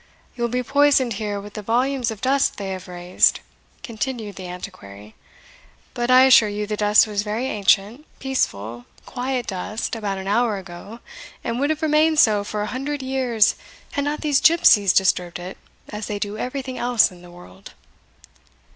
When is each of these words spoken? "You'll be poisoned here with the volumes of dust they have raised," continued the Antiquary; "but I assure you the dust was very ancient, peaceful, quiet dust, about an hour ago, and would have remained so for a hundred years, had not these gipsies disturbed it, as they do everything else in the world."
"You'll 0.35 0.47
be 0.47 0.63
poisoned 0.63 1.13
here 1.21 1.39
with 1.39 1.53
the 1.53 1.61
volumes 1.61 2.09
of 2.09 2.21
dust 2.21 2.57
they 2.57 2.69
have 2.71 2.87
raised," 2.87 3.39
continued 3.83 4.35
the 4.35 4.47
Antiquary; 4.47 5.13
"but 5.93 6.09
I 6.09 6.23
assure 6.23 6.49
you 6.49 6.65
the 6.65 6.75
dust 6.75 7.05
was 7.05 7.21
very 7.21 7.45
ancient, 7.45 8.07
peaceful, 8.17 8.85
quiet 9.05 9.45
dust, 9.45 9.95
about 9.95 10.17
an 10.17 10.27
hour 10.27 10.57
ago, 10.57 11.01
and 11.43 11.59
would 11.59 11.69
have 11.69 11.83
remained 11.83 12.17
so 12.17 12.43
for 12.43 12.63
a 12.63 12.73
hundred 12.73 13.03
years, 13.03 13.53
had 13.91 14.05
not 14.05 14.21
these 14.21 14.41
gipsies 14.41 14.91
disturbed 14.91 15.37
it, 15.37 15.55
as 15.89 16.07
they 16.07 16.17
do 16.17 16.35
everything 16.35 16.79
else 16.79 17.11
in 17.11 17.21
the 17.21 17.29
world." 17.29 17.73